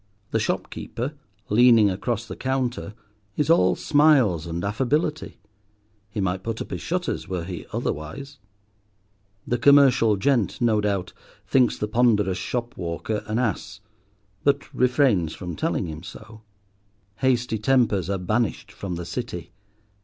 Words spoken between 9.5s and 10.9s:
commercial gent, no